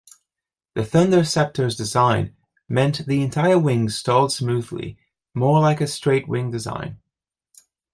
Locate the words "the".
0.73-0.81, 3.05-3.21